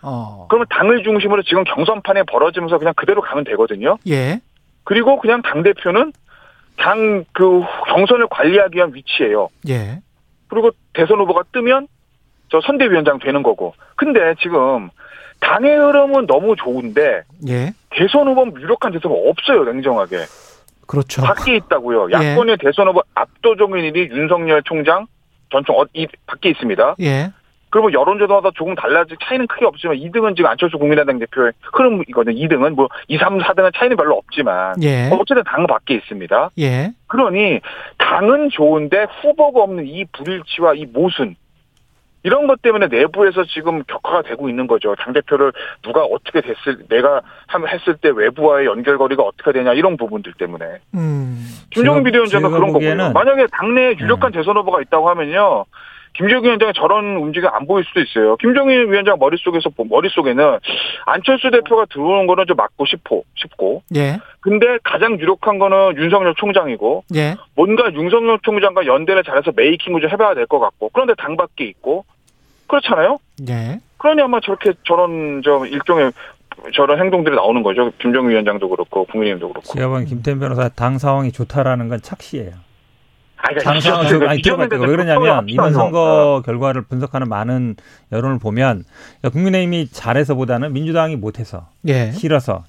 어. 0.02 0.46
그러면 0.48 0.66
당을 0.70 1.02
중심으로 1.02 1.42
지금 1.42 1.64
경선판에 1.64 2.24
벌어지면서 2.24 2.78
그냥 2.78 2.92
그대로 2.94 3.22
가면 3.22 3.44
되거든요. 3.44 3.96
예. 4.08 4.40
그리고 4.84 5.18
그냥 5.18 5.40
당 5.42 5.62
대표는 5.62 6.12
당 6.76 7.24
그 7.32 7.62
경선을 7.86 8.26
관리하기 8.28 8.76
위한 8.76 8.92
위치예요. 8.94 9.48
예. 9.68 10.00
그리고 10.54 10.70
대선 10.92 11.18
후보가 11.18 11.44
뜨면 11.52 11.88
저 12.48 12.60
선대위원장 12.60 13.18
되는 13.18 13.42
거고. 13.42 13.74
근데 13.96 14.34
지금 14.40 14.88
당의 15.40 15.76
흐름은 15.76 16.26
너무 16.26 16.54
좋은데 16.56 17.22
예. 17.48 17.72
대선 17.90 18.28
후보 18.28 18.46
유력한 18.58 18.92
대선 18.92 19.10
후보 19.10 19.28
없어요 19.28 19.64
냉정하게. 19.64 20.24
그렇죠. 20.86 21.22
밖에 21.22 21.56
있다고요. 21.56 22.08
예. 22.10 22.30
야권의 22.32 22.56
예. 22.60 22.64
대선 22.64 22.88
후보 22.88 23.02
압도적인 23.14 23.84
일이 23.84 24.08
윤석열 24.10 24.62
총장 24.62 25.06
전총 25.50 25.80
어, 25.80 25.84
이 25.92 26.06
밖에 26.26 26.50
있습니다. 26.50 26.96
예. 27.00 27.32
그리고 27.74 27.92
여론조사마다 27.92 28.50
조금 28.54 28.76
달라질 28.76 29.16
차이는 29.20 29.48
크게 29.48 29.64
없지만 29.64 29.96
2등은 29.96 30.36
지금 30.36 30.48
안철수 30.48 30.78
국민의당 30.78 31.18
대표의 31.18 31.50
흐름이거든요. 31.72 32.36
2등은 32.36 32.76
뭐 32.76 32.88
2, 33.08 33.18
3, 33.18 33.38
4등은 33.38 33.72
차이는 33.74 33.96
별로 33.96 34.14
없지만 34.14 34.80
예. 34.80 35.10
어쨌든 35.10 35.42
당 35.42 35.66
밖에 35.66 35.94
있습니다. 35.94 36.50
예. 36.60 36.92
그러니 37.08 37.58
당은 37.98 38.50
좋은데 38.50 39.08
후보가 39.20 39.64
없는 39.64 39.88
이 39.88 40.04
불일치와 40.12 40.74
이 40.74 40.86
모순 40.86 41.34
이런 42.22 42.46
것 42.46 42.62
때문에 42.62 42.86
내부에서 42.86 43.42
지금 43.44 43.82
격화가 43.88 44.22
되고 44.22 44.48
있는 44.48 44.68
거죠. 44.68 44.94
당대표를 44.94 45.52
누가 45.82 46.04
어떻게 46.04 46.42
됐을, 46.42 46.86
내가 46.88 47.22
했을 47.72 47.96
때 47.96 48.08
외부와의 48.08 48.66
연결거리가 48.66 49.22
어떻게 49.22 49.50
되냐, 49.50 49.74
이런 49.74 49.96
부분들 49.96 50.32
때문에. 50.38 50.64
음. 50.94 51.44
김종인 51.70 52.04
비대위원장은 52.04 52.50
그런 52.50 52.72
거고요. 52.72 53.12
만약에 53.12 53.48
당내에 53.48 53.96
유력한 53.98 54.32
네. 54.32 54.38
대선 54.38 54.56
후보가 54.56 54.80
있다고 54.80 55.10
하면요. 55.10 55.66
김정일 56.14 56.44
위원장의 56.44 56.74
저런 56.74 57.16
움직임 57.16 57.48
안 57.52 57.66
보일 57.66 57.84
수도 57.84 58.00
있어요. 58.00 58.36
김정일 58.36 58.90
위원장 58.90 59.18
머릿속에서 59.18 59.70
머릿속에는 59.76 60.58
안철수 61.06 61.50
대표가 61.50 61.86
들어오는 61.86 62.26
거는 62.26 62.46
좀 62.46 62.56
막고 62.56 62.86
싶고 62.86 63.24
싶고. 63.34 63.82
예. 63.96 64.18
근데 64.40 64.78
가장 64.84 65.18
유력한 65.18 65.58
거는 65.58 65.96
윤석열 65.96 66.34
총장이고. 66.36 67.04
예. 67.16 67.34
뭔가 67.56 67.92
윤석열 67.92 68.38
총장과 68.42 68.86
연대를 68.86 69.24
잘해서 69.24 69.52
메이킹을 69.56 70.00
좀 70.00 70.10
해봐야 70.10 70.34
될 70.34 70.46
것 70.46 70.60
같고. 70.60 70.90
그런데 70.92 71.14
당 71.18 71.36
밖에 71.36 71.64
있고. 71.64 72.04
그렇잖아요. 72.68 73.18
예. 73.48 73.80
그러니 73.98 74.22
아마 74.22 74.38
저렇게 74.40 74.72
저런 74.84 75.42
좀 75.42 75.66
일종의 75.66 76.12
저런 76.74 77.00
행동들이 77.00 77.34
나오는 77.34 77.62
거죠. 77.62 77.90
김정일 77.98 78.30
위원장도 78.30 78.68
그렇고 78.68 79.04
국민의힘도 79.06 79.48
그렇고. 79.48 79.72
제가 79.72 79.88
보기엔 79.88 80.06
김태현 80.06 80.38
변호사 80.38 80.68
당 80.68 80.98
상황이 80.98 81.32
좋다라는 81.32 81.88
건 81.88 82.00
착시예요. 82.00 82.52
장상호 83.62 84.08
저 84.08 84.26
아니 84.26 84.42
들어볼게요. 84.42 84.80
왜 84.80 84.86
그러냐면 84.86 85.48
이번 85.48 85.72
선거 85.72 86.42
결과를 86.44 86.82
분석하는 86.82 87.28
많은 87.28 87.76
여론을 88.12 88.38
보면 88.38 88.84
국민의힘이 89.22 89.88
잘해서보다는 89.90 90.72
민주당이 90.72 91.16
못해서 91.16 91.68
예. 91.86 92.12
싫어서 92.12 92.64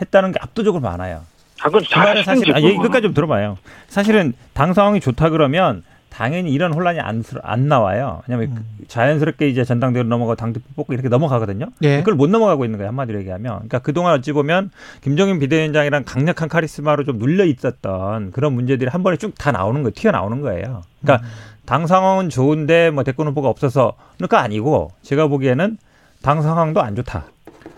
했다는 0.00 0.32
게 0.32 0.38
압도적으로 0.40 0.80
많아요. 0.82 1.22
아, 1.60 1.66
그건 1.66 1.84
그 1.90 1.98
말은 1.98 2.24
사실 2.24 2.54
아, 2.54 2.60
얘기 2.60 2.76
끝까지 2.76 3.02
좀 3.02 3.14
들어봐요. 3.14 3.58
사실은 3.88 4.34
당 4.52 4.72
상황이 4.74 5.00
좋다 5.00 5.30
그러면 5.30 5.82
당연히 6.14 6.52
이런 6.52 6.72
혼란이 6.72 7.00
안, 7.00 7.24
안 7.42 7.66
나와요. 7.66 8.22
왜냐하면 8.28 8.56
음. 8.56 8.64
자연스럽게 8.86 9.48
이제 9.48 9.64
전당대로 9.64 10.06
넘어가 10.06 10.36
당대표 10.36 10.64
뽑고 10.76 10.92
이렇게 10.92 11.08
넘어가거든요. 11.08 11.66
예. 11.82 11.98
그걸 11.98 12.14
못 12.14 12.30
넘어가고 12.30 12.64
있는 12.64 12.78
거예요. 12.78 12.90
한마디로 12.90 13.18
얘기하면. 13.18 13.52
그러니까 13.54 13.80
그동안 13.80 14.14
어찌 14.14 14.30
보면 14.32 14.70
김정인 15.00 15.40
비대위원장이랑 15.40 16.04
강력한 16.06 16.48
카리스마로 16.48 17.02
좀 17.02 17.18
눌려 17.18 17.44
있었던 17.46 18.30
그런 18.30 18.52
문제들이 18.52 18.90
한 18.90 19.02
번에 19.02 19.16
쭉 19.16 19.34
다 19.36 19.50
나오는 19.50 19.82
거예요. 19.82 19.92
튀어나오는 19.92 20.40
거예요. 20.40 20.82
그러니까 21.02 21.26
음. 21.26 21.30
당 21.66 21.88
상황은 21.88 22.28
좋은데 22.28 22.90
뭐 22.90 23.02
대권 23.02 23.26
후보가 23.26 23.48
없어서 23.48 23.94
그러니까 24.16 24.40
아니고 24.40 24.92
제가 25.02 25.26
보기에는 25.26 25.78
당 26.22 26.42
상황도 26.42 26.80
안 26.80 26.94
좋다. 26.94 27.24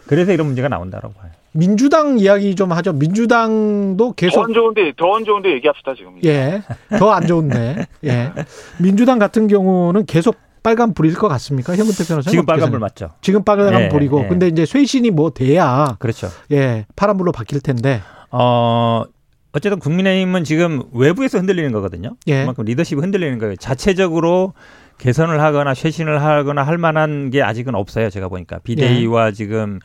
그래서 0.06 0.32
이런 0.32 0.46
문제가 0.48 0.68
나온다라고 0.68 1.14
봐요. 1.14 1.30
민주당 1.56 2.18
이야기 2.18 2.54
좀 2.54 2.72
하죠. 2.72 2.92
민주당도 2.92 4.12
계속 4.12 4.34
더 4.36 4.44
안 4.44 4.52
좋은데 4.52 4.92
더 4.96 5.16
안 5.16 5.24
좋은데 5.24 5.52
얘기합시다 5.54 5.94
지금. 5.96 6.18
예, 6.24 6.62
더 6.98 7.12
안 7.12 7.26
좋은데. 7.26 7.86
예, 8.04 8.32
민주당 8.80 9.18
같은 9.18 9.48
경우는 9.48 10.06
계속 10.06 10.36
빨간 10.62 10.94
불일 10.94 11.14
것 11.14 11.28
같습니까, 11.28 11.76
현근태 11.76 12.04
변호사? 12.04 12.30
지금 12.30 12.44
빨간 12.44 12.70
불 12.70 12.80
맞죠. 12.80 13.10
지금 13.20 13.44
빨간 13.44 13.80
예, 13.82 13.88
불이고, 13.88 14.24
예. 14.24 14.28
근데 14.28 14.48
이제 14.48 14.66
쇄신이 14.66 15.10
뭐 15.12 15.30
돼야 15.30 15.96
그렇죠. 16.00 16.28
예, 16.52 16.86
파란 16.96 17.16
불로 17.16 17.32
바뀔 17.32 17.60
텐데. 17.60 18.00
어. 18.30 19.04
어쨌든 19.52 19.78
국민의힘은 19.78 20.44
지금 20.44 20.82
외부에서 20.92 21.38
흔들리는 21.38 21.72
거거든요. 21.72 22.10
예. 22.26 22.40
그만큼 22.40 22.64
리더십이 22.66 23.00
흔들리는 23.00 23.38
거예요. 23.38 23.56
자체적으로 23.56 24.52
개선을 24.98 25.40
하거나 25.40 25.74
쇄신을 25.74 26.22
하거나 26.22 26.62
할 26.62 26.78
만한 26.78 27.30
게 27.30 27.42
아직은 27.42 27.74
없어요. 27.74 28.10
제가 28.10 28.28
보니까 28.28 28.58
비대위와 28.60 29.28
예. 29.28 29.32
지금 29.32 29.78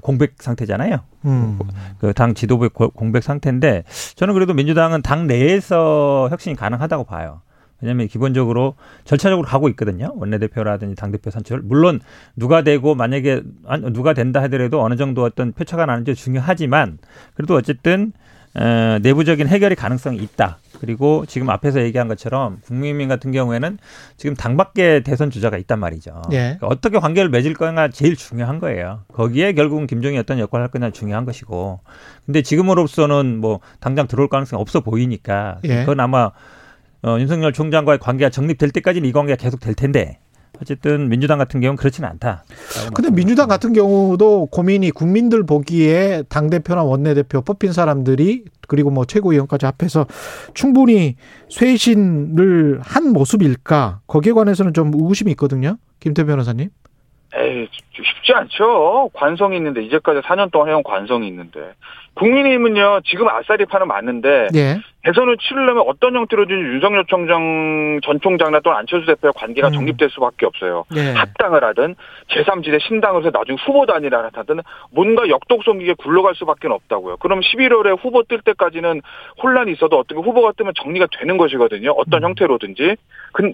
공백 0.00 0.34
상태잖아요. 0.38 0.98
음. 1.24 1.58
그당 1.98 2.34
지도부의 2.34 2.70
공백 2.70 3.22
상태인데 3.22 3.84
저는 4.14 4.34
그래도 4.34 4.54
민주당은 4.54 5.02
당 5.02 5.26
내에서 5.26 6.28
혁신이 6.30 6.56
가능하다고 6.56 7.04
봐요. 7.04 7.40
왜냐하면 7.80 8.06
기본적으로 8.06 8.76
절차적으로 9.04 9.46
가고 9.46 9.68
있거든요. 9.70 10.12
원내대표라든지 10.14 10.94
당대표 10.94 11.30
선출. 11.30 11.60
물론 11.62 12.00
누가 12.36 12.62
되고 12.62 12.94
만약에 12.94 13.42
누가 13.92 14.14
된다 14.14 14.40
하더라도 14.42 14.80
어느 14.82 14.94
정도 14.94 15.24
어떤 15.24 15.52
표차가 15.52 15.84
나는지 15.86 16.14
중요하지만 16.14 16.98
그래도 17.34 17.56
어쨌든 17.56 18.12
에, 18.56 18.98
내부적인 19.00 19.48
해결의 19.48 19.76
가능성이 19.76 20.18
있다. 20.18 20.58
그리고 20.80 21.24
지금 21.26 21.48
앞에서 21.48 21.80
얘기한 21.82 22.08
것처럼 22.08 22.58
국민민 22.64 23.08
같은 23.08 23.32
경우에는 23.32 23.78
지금 24.16 24.34
당밖에 24.34 25.00
대선 25.00 25.30
주자가 25.30 25.56
있단 25.58 25.78
말이죠. 25.78 26.22
예. 26.32 26.56
그러니까 26.58 26.66
어떻게 26.66 26.98
관계를 26.98 27.30
맺을 27.30 27.54
거가 27.54 27.88
제일 27.88 28.16
중요한 28.16 28.58
거예요. 28.58 29.02
거기에 29.12 29.52
결국은 29.52 29.86
김종이 29.86 30.18
어떤 30.18 30.38
역할을 30.38 30.64
할 30.64 30.70
거냐 30.70 30.90
중요한 30.90 31.24
것이고. 31.24 31.80
근데 32.26 32.42
지금으로서는 32.42 33.38
뭐 33.38 33.60
당장 33.80 34.08
들어올 34.08 34.28
가능성이 34.28 34.60
없어 34.60 34.80
보이니까 34.80 35.58
예. 35.64 35.80
그건 35.80 36.00
아마 36.00 36.30
어, 37.04 37.16
윤석열 37.18 37.52
총장과의 37.52 37.98
관계가 37.98 38.30
정립될 38.30 38.70
때까지는 38.70 39.08
이 39.08 39.12
관계가 39.12 39.36
계속 39.36 39.60
될 39.60 39.74
텐데 39.74 40.18
어쨌든 40.62 41.08
민주당 41.08 41.38
같은 41.38 41.60
경우는 41.60 41.76
그렇지는 41.76 42.08
않다. 42.08 42.44
근데 42.94 43.10
민주당 43.10 43.48
같은 43.48 43.72
경우도 43.72 44.46
고민이 44.46 44.92
국민들 44.92 45.44
보기에 45.44 46.22
당 46.28 46.48
대표나 46.48 46.82
원내 46.82 47.14
대표 47.14 47.42
뽑힌 47.42 47.72
사람들이 47.72 48.44
그리고 48.68 48.90
뭐 48.90 49.04
최고위원까지 49.04 49.66
합해서 49.66 50.06
충분히 50.54 51.16
쇄신을 51.50 52.80
한 52.82 53.12
모습일까 53.12 54.00
거기에 54.06 54.32
관해서는 54.32 54.72
좀 54.72 54.92
의구심이 54.94 55.30
있거든요. 55.32 55.76
김태 56.00 56.24
변호사님. 56.24 56.70
에이 57.34 57.68
쉽지 57.92 58.32
않죠. 58.34 59.10
관성이 59.14 59.56
있는데 59.56 59.82
이제까지 59.84 60.20
4년 60.20 60.50
동안 60.52 60.68
해온 60.68 60.82
관성이 60.82 61.28
있는데 61.28 61.60
국민의힘은요 62.14 63.00
지금 63.04 63.28
아싸리 63.28 63.64
파는 63.64 63.88
맞는데 63.88 64.48
예. 64.54 64.80
대선을 65.04 65.36
치르려면 65.38 65.84
어떤 65.86 66.14
형태로든 66.14 66.54
윤석열 66.54 67.04
총장 67.06 68.00
전 68.04 68.20
총장이나 68.20 68.60
또는 68.60 68.78
안철수 68.78 69.06
대표의 69.06 69.32
관계가 69.34 69.68
음. 69.68 69.72
정립될 69.72 70.10
수밖에 70.10 70.46
없어요. 70.46 70.84
예. 70.94 71.12
합당을 71.12 71.64
하든 71.64 71.96
제3지대 72.30 72.80
신당을 72.80 73.22
해서 73.22 73.30
나중에 73.36 73.56
후보 73.64 73.84
단일화 73.86 74.30
하든 74.32 74.60
뭔가 74.92 75.28
역독성기게 75.28 75.94
굴러갈 75.94 76.34
수밖에 76.36 76.68
없다고요. 76.68 77.16
그럼 77.16 77.40
11월에 77.40 77.98
후보 78.00 78.22
뜰 78.22 78.40
때까지는 78.42 79.02
혼란이 79.42 79.72
있어도 79.72 79.98
어떻게 79.98 80.20
후보가 80.20 80.52
뜨면 80.52 80.72
정리가 80.76 81.08
되는 81.18 81.36
것이거든요. 81.36 81.90
어떤 81.96 82.22
음. 82.22 82.28
형태로든지 82.28 82.96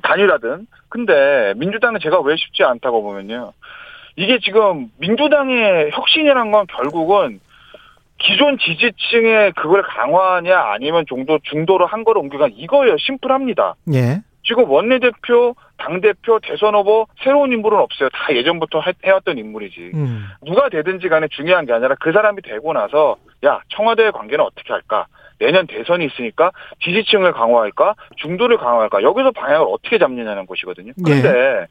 단일화든. 0.02 0.66
근데 0.90 1.54
민주당은 1.56 2.00
제가 2.02 2.20
왜 2.20 2.36
쉽지 2.36 2.64
않다고 2.64 3.02
보면요. 3.02 3.52
이게 4.16 4.38
지금 4.40 4.90
민주당의 4.98 5.92
혁신이란 5.92 6.50
건 6.50 6.66
결국은 6.66 7.40
기존 8.18 8.58
지지층의 8.58 9.52
그걸 9.52 9.82
강화하냐 9.82 10.58
아니면 10.72 11.04
정도 11.08 11.38
중도로 11.42 11.86
한 11.86 12.04
거를 12.04 12.20
옮겨가 12.22 12.48
이거예요. 12.52 12.96
심플합니다. 12.98 13.74
예. 13.94 14.22
지금 14.42 14.68
원내대표, 14.68 15.54
당대표, 15.76 16.38
대선 16.40 16.74
후보 16.74 17.06
새로운 17.22 17.52
인물은 17.52 17.78
없어요. 17.78 18.08
다 18.10 18.34
예전부터 18.34 18.82
해왔던 19.04 19.38
인물이지. 19.38 19.90
음. 19.94 20.26
누가 20.44 20.68
되든지 20.68 21.08
간에 21.08 21.28
중요한 21.30 21.66
게 21.66 21.72
아니라 21.72 21.94
그 22.00 22.12
사람이 22.12 22.42
되고 22.42 22.72
나서 22.72 23.16
야 23.44 23.60
청와대의 23.68 24.12
관계는 24.12 24.44
어떻게 24.44 24.72
할까? 24.72 25.06
내년 25.38 25.66
대선이 25.66 26.04
있으니까 26.06 26.50
지지층을 26.82 27.32
강화할까? 27.32 27.94
중도를 28.16 28.56
강화할까? 28.56 29.02
여기서 29.02 29.30
방향을 29.32 29.66
어떻게 29.70 29.98
잡느냐는 29.98 30.46
것이거든요. 30.46 30.92
그런데 31.04 31.28
예. 31.28 31.66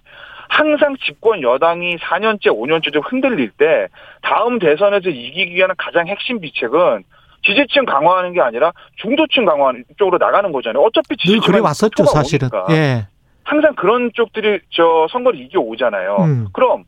항상 0.50 0.96
집권 1.06 1.42
여당이 1.42 1.98
4년째, 1.98 2.48
5년째 2.48 2.94
좀 2.94 3.02
흔들릴 3.04 3.52
때 3.52 3.88
다음 4.22 4.60
대선에서 4.60 5.10
이기기 5.10 5.56
위한 5.56 5.72
가장 5.78 6.08
핵심 6.08 6.40
비책은 6.40 7.04
지지층 7.46 7.86
강화하는 7.86 8.34
게 8.34 8.42
아니라 8.42 8.72
중도층 8.96 9.46
강화하는 9.46 9.84
쪽으로 9.98 10.18
나가는 10.18 10.52
거잖아요. 10.52 10.84
어차피 10.84 11.16
지지층 11.18 11.42
그래 11.42 11.60
왔었죠, 11.60 12.06
사실은. 12.06 12.50
예. 12.72 13.08
항상 13.44 13.76
그런 13.76 14.12
쪽들이 14.14 14.60
저 14.72 15.08
선거를 15.10 15.40
이겨 15.40 15.60
오잖아요. 15.60 16.18
음. 16.20 16.48
그럼 16.52 16.84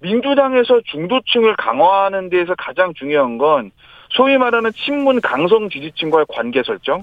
민주당에서 0.00 0.80
중도층을 0.86 1.54
강화하는 1.56 2.28
데에서 2.28 2.54
가장 2.58 2.92
중요한 2.94 3.38
건 3.38 3.70
소위 4.10 4.36
말하는 4.36 4.72
친문 4.72 5.20
강성 5.20 5.70
지지층과의 5.70 6.26
관계 6.28 6.62
설정, 6.64 7.02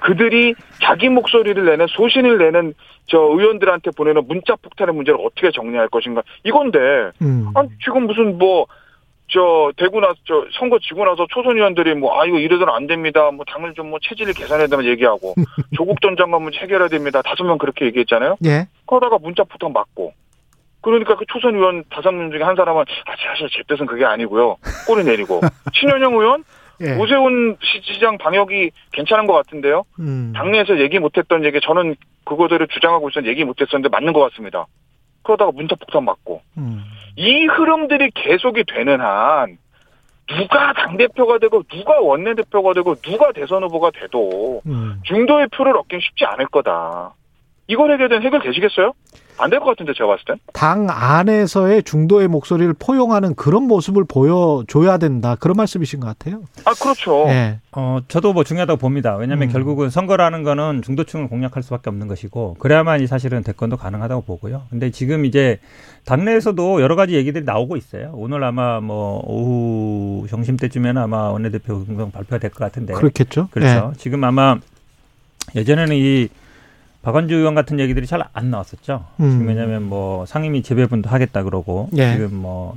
그들이 0.00 0.54
자기 0.82 1.08
목소리를 1.08 1.64
내는 1.64 1.86
소신을 1.88 2.38
내는 2.38 2.74
저 3.06 3.18
의원들한테 3.18 3.90
보내는 3.96 4.26
문자 4.28 4.54
폭탄의 4.56 4.94
문제를 4.94 5.18
어떻게 5.24 5.50
정리할 5.50 5.88
것인가. 5.88 6.22
이건데 6.44 6.78
음. 7.22 7.48
아 7.54 7.64
지금 7.84 8.06
무슨 8.06 8.38
뭐 8.38 8.66
저 9.30 9.70
대구 9.76 10.00
나서 10.00 10.14
저 10.26 10.46
선거 10.58 10.78
지고 10.78 11.04
나서 11.04 11.26
초선 11.28 11.56
의원들이 11.56 11.94
뭐 11.96 12.18
아 12.18 12.24
이거 12.24 12.38
이러서는 12.38 12.72
안 12.72 12.86
됩니다. 12.86 13.30
뭐 13.30 13.44
당을 13.46 13.74
좀 13.74 13.88
뭐 13.90 13.98
체질을 14.02 14.32
개선해야 14.32 14.66
되면 14.68 14.86
얘기하고 14.86 15.34
조국 15.76 16.00
전 16.00 16.16
장관 16.16 16.42
문제 16.42 16.58
해결해야 16.60 16.88
됩니다. 16.88 17.20
다섯 17.22 17.44
명 17.44 17.58
그렇게 17.58 17.84
얘기했잖아요. 17.86 18.36
예. 18.46 18.66
그러다가 18.86 19.18
문자 19.18 19.44
폭탄 19.44 19.72
맞고 19.72 20.12
그러니까 20.80 21.16
그 21.16 21.24
초선 21.28 21.56
의원 21.56 21.84
다섯 21.90 22.10
명 22.12 22.30
중에 22.30 22.42
한 22.42 22.56
사람은 22.56 22.82
아 22.82 23.12
사실 23.30 23.48
제 23.50 23.62
뜻은 23.68 23.84
그게 23.86 24.04
아니고요. 24.06 24.56
꼬리 24.86 25.04
내리고. 25.04 25.40
신현영 25.74 26.14
의원 26.14 26.44
예. 26.80 26.96
오세훈 26.96 27.56
시장 27.60 28.18
방역이 28.18 28.70
괜찮은 28.92 29.26
것 29.26 29.32
같은데요. 29.34 29.84
음. 29.98 30.32
당내에서 30.34 30.80
얘기 30.80 30.98
못했던 30.98 31.44
얘기 31.44 31.60
저는 31.60 31.96
그거들을 32.24 32.66
주장하고 32.68 33.08
있었는데 33.08 33.30
얘기 33.30 33.44
못했었는데 33.44 33.88
맞는 33.88 34.12
것 34.12 34.20
같습니다. 34.30 34.66
그러다가 35.22 35.50
문자폭탄 35.52 36.04
맞고 36.04 36.42
음. 36.56 36.84
이 37.16 37.46
흐름들이 37.46 38.10
계속이 38.14 38.64
되는 38.66 39.00
한 39.00 39.58
누가 40.28 40.72
당대표가 40.74 41.38
되고 41.38 41.62
누가 41.64 41.98
원내대표가 42.00 42.74
되고 42.74 42.94
누가 42.96 43.32
대선 43.32 43.64
후보가 43.64 43.90
돼도 43.92 44.62
음. 44.66 45.00
중도의 45.04 45.48
표를 45.48 45.76
얻긴 45.76 46.00
쉽지 46.00 46.24
않을 46.26 46.46
거다. 46.46 47.14
이걸 47.68 47.92
해결된 47.92 48.22
해결 48.22 48.42
되시겠어요? 48.42 48.92
안 49.40 49.50
될 49.50 49.60
것 49.60 49.66
같은데 49.66 49.92
제가 49.96 50.08
봤을 50.08 50.24
땐. 50.24 50.36
당 50.52 50.88
안에서의 50.90 51.84
중도의 51.84 52.26
목소리를 52.26 52.74
포용하는 52.76 53.36
그런 53.36 53.68
모습을 53.68 54.04
보여줘야 54.04 54.98
된다. 54.98 55.36
그런 55.38 55.54
말씀이신 55.56 56.00
것 56.00 56.08
같아요. 56.08 56.42
아 56.64 56.72
그렇죠. 56.74 57.26
네. 57.28 57.60
어 57.70 58.00
저도 58.08 58.32
뭐 58.32 58.42
중요하다고 58.42 58.78
봅니다. 58.80 59.14
왜냐하면 59.14 59.48
음. 59.48 59.52
결국은 59.52 59.90
선거라는 59.90 60.42
거는 60.42 60.82
중도층을 60.82 61.28
공략할 61.28 61.62
수밖에 61.62 61.88
없는 61.88 62.08
것이고 62.08 62.56
그래야만 62.58 63.00
이 63.00 63.06
사실은 63.06 63.44
대권도 63.44 63.76
가능하다고 63.76 64.22
보고요. 64.22 64.62
근데 64.70 64.90
지금 64.90 65.24
이제 65.24 65.60
당내에서도 66.04 66.80
여러 66.82 66.96
가지 66.96 67.14
얘기들이 67.14 67.44
나오고 67.44 67.76
있어요. 67.76 68.10
오늘 68.14 68.42
아마 68.42 68.80
뭐 68.80 69.22
오후 69.24 70.26
점심 70.28 70.56
때쯤에는 70.56 71.00
아마 71.00 71.30
원내대표 71.30 71.84
공동 71.84 72.10
발표가 72.10 72.38
될 72.38 72.50
것 72.50 72.58
같은데. 72.58 72.94
그렇겠죠. 72.94 73.46
그렇죠. 73.52 73.90
네. 73.92 73.98
지금 73.98 74.24
아마 74.24 74.56
예전에는 75.54 75.94
이 75.94 76.28
박원주 77.02 77.34
의원 77.34 77.54
같은 77.54 77.78
얘기들이 77.80 78.06
잘 78.06 78.22
안 78.32 78.50
나왔었죠. 78.50 79.04
음. 79.20 79.30
지금 79.30 79.48
왜냐하면 79.48 79.84
뭐 79.84 80.26
상임위 80.26 80.62
재배분도 80.62 81.08
하겠다 81.08 81.42
그러고 81.44 81.88
예. 81.96 82.14
지금 82.14 82.34
뭐 82.34 82.76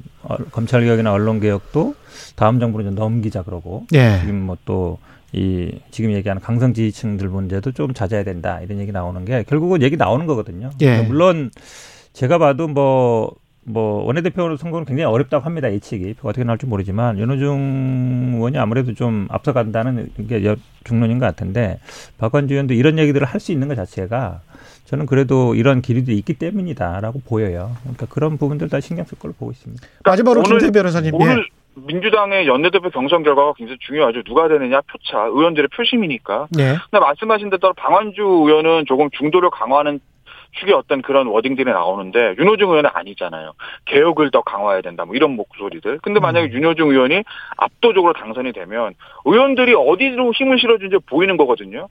검찰 0.52 0.82
개혁이나 0.84 1.12
언론 1.12 1.40
개혁도 1.40 1.96
다음 2.36 2.60
정부로 2.60 2.84
좀 2.84 2.96
넘기자 2.96 3.42
그러고 3.44 3.86
예. 3.94 4.20
지금 4.22 4.42
뭐 4.42 4.58
또 4.66 5.00
이 5.34 5.72
지금 5.92 6.12
얘기하는 6.12 6.42
강성 6.42 6.74
지지층들 6.74 7.30
문제도 7.30 7.72
좀 7.72 7.94
잦아야 7.94 8.26
된다 8.26 8.60
이런 8.60 8.80
얘기 8.80 8.92
나오는 8.92 9.24
게 9.24 9.44
결국은 9.44 9.82
얘기 9.82 9.96
나오는 9.96 10.26
거거든요. 10.26 10.72
예. 10.82 11.02
물론 11.04 11.52
제가 12.12 12.38
봐도 12.38 12.68
뭐 12.68 13.32
뭐 13.64 14.04
원내대표 14.06 14.56
선거는 14.58 14.86
굉장히 14.86 15.06
어렵다고 15.06 15.46
합니다 15.46 15.72
예측이 15.72 16.16
어떻게 16.24 16.44
나올지 16.44 16.66
모르지만 16.66 17.20
윤호중 17.20 18.34
의원이 18.36 18.58
아무래도 18.58 18.94
좀 18.94 19.28
앞서간다는 19.30 20.10
게 20.28 20.56
중론인 20.84 21.20
것 21.20 21.26
같은데 21.28 21.80
박관주 22.18 22.54
의원도 22.56 22.74
이런 22.74 22.98
얘기들을 22.98 23.26
할 23.28 23.40
수 23.40 23.52
있는 23.52 23.68
것 23.68 23.76
자체가 23.76 24.42
저는 24.86 25.06
그래도 25.06 25.56
이런 25.56 25.82
길이도 25.82 26.12
있기 26.12 26.34
때문이다라고 26.34 27.22
보여요. 27.22 27.72
그러니까 27.82 28.06
그런 28.08 28.38
부분들 28.38 28.68
다 28.70 28.80
신경 28.82 29.06
쓸 29.06 29.18
걸로 29.18 29.34
보고 29.34 29.52
있습니다. 29.52 29.88
마지막으로 30.04 30.44
김태 30.44 30.70
변호사님. 30.70 31.16
오늘 31.16 31.40
예. 31.40 31.44
민주당의 31.74 32.46
연내대표 32.48 32.90
경선 32.90 33.24
결과가 33.24 33.54
굉장히 33.56 33.78
중요하죠. 33.80 34.24
누가 34.24 34.48
되느냐 34.50 34.82
표차, 34.82 35.24
의원들의 35.28 35.70
표심이니까. 35.76 36.48
네. 36.52 36.76
근데 36.92 37.00
말씀하신 37.00 37.50
대로 37.50 37.74
방한주 37.74 38.22
의원은 38.22 38.84
조금 38.86 39.10
중도를 39.12 39.50
강화하는 39.52 40.02
축의 40.52 40.74
어떤 40.74 41.02
그런 41.02 41.28
워딩들이 41.28 41.72
나오는데 41.72 42.36
윤호중 42.38 42.70
의원은 42.70 42.90
아니잖아요. 42.94 43.54
개혁을 43.86 44.32
더 44.32 44.42
강화해야 44.42 44.82
된다. 44.82 45.06
뭐 45.06 45.16
이런 45.16 45.32
목소리들. 45.32 46.00
근데 46.02 46.20
음. 46.20 46.22
만약에 46.22 46.48
음. 46.48 46.54
윤호중 46.54 46.90
의원이 46.90 47.24
압도적으로 47.58 48.14
당선이 48.14 48.52
되면 48.54 48.94
의원들이 49.26 49.74
어디로 49.76 50.34
힘을 50.34 50.60
실어준지 50.60 50.98
보이는 51.06 51.38
거거든요. 51.38 51.88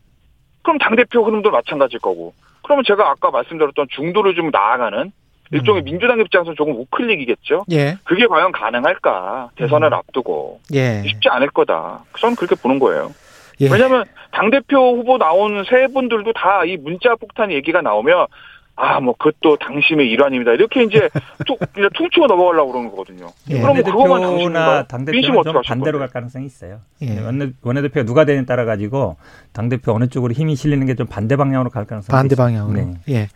그럼 0.62 0.78
당대표 0.78 1.24
흐름도 1.24 1.50
마찬가지일 1.50 2.00
거고. 2.00 2.34
그러면 2.62 2.84
제가 2.86 3.10
아까 3.10 3.30
말씀드렸던 3.30 3.86
중도를 3.90 4.34
좀 4.34 4.50
나아가는 4.50 5.10
일종의 5.52 5.82
음. 5.82 5.84
민주당 5.84 6.20
입장에서 6.20 6.54
조금 6.54 6.74
우클릭이겠죠. 6.74 7.64
예. 7.72 7.96
그게 8.04 8.26
과연 8.26 8.52
가능할까? 8.52 9.50
대선을 9.56 9.88
음. 9.88 9.94
앞두고 9.94 10.60
예. 10.74 11.02
쉽지 11.04 11.28
않을 11.28 11.50
거다. 11.50 12.04
저는 12.18 12.36
그렇게 12.36 12.54
보는 12.54 12.78
거예요. 12.78 13.12
예. 13.60 13.68
왜냐하면 13.70 14.04
당 14.32 14.50
대표 14.50 14.96
후보 14.96 15.18
나온 15.18 15.64
세 15.64 15.86
분들도 15.88 16.32
다 16.32 16.64
이 16.64 16.76
문자 16.76 17.14
폭탄 17.16 17.50
얘기가 17.52 17.82
나오면 17.82 18.26
아, 18.82 18.99
뭐, 19.00 19.14
그것도 19.18 19.56
당심의 19.58 20.08
일환입니다. 20.08 20.52
이렇게 20.52 20.82
이제 20.84 21.08
툭, 21.46 21.58
그냥 21.75 21.90
퉁치고 21.94 22.26
넘어가려고 22.26 22.72
그러는 22.72 22.90
거거든요. 22.90 23.26
예. 23.50 23.60
그럼 23.60 23.82
그거만 23.82 24.20
당심인가? 24.22 24.87
당대표는 24.87 25.42
좀 25.44 25.60
반대로 25.64 25.99
갈 25.99 26.08
가능성이 26.08 26.46
있어요. 26.46 26.78
예. 27.02 27.20
원내, 27.20 27.50
원내대표가 27.62 28.04
누가 28.06 28.25
되느냐에 28.25 28.46
따라 28.46 28.64
가지고 28.64 29.16
당대표 29.52 29.92
어느 29.92 30.08
쪽으로 30.08 30.32
힘이 30.32 30.56
실리는 30.56 30.87
게 30.87 30.94
좀 30.94 31.06
반대 31.06 31.37
방향으로 31.37 31.70
갈 31.70 31.84
가능성이 31.84 32.14
반대 32.14 32.34
방향으로. 32.37 32.78
네. 32.78 32.94
예. 33.10 33.28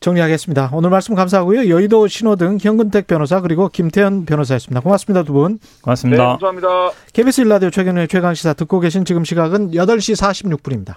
정리하겠습니다. 0.00 0.70
오늘 0.72 0.90
말씀 0.90 1.14
감사하고요. 1.14 1.68
여의도 1.68 2.06
신호등 2.08 2.58
현근택 2.60 3.06
변호사 3.06 3.40
그리고 3.40 3.68
김태현 3.68 4.24
변호사였습니다. 4.26 4.80
고맙습니다. 4.80 5.22
두 5.24 5.32
분. 5.32 5.58
고맙습니다. 5.82 6.22
네, 6.22 6.28
감사합니다. 6.30 6.68
KBS 7.12 7.42
일라디오 7.42 7.70
최경의 7.70 8.08
최강시사 8.08 8.54
듣고 8.54 8.80
계신 8.80 9.04
지금 9.04 9.24
시각은 9.24 9.72
8시 9.72 10.16
46분입니다. 10.60 10.96